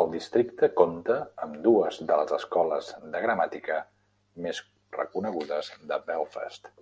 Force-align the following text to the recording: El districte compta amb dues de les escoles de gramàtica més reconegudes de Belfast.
El 0.00 0.08
districte 0.14 0.68
compta 0.80 1.16
amb 1.46 1.56
dues 1.68 2.02
de 2.12 2.20
les 2.22 2.36
escoles 2.40 2.92
de 3.16 3.24
gramàtica 3.26 3.80
més 4.48 4.64
reconegudes 5.02 5.76
de 5.94 6.04
Belfast. 6.14 6.74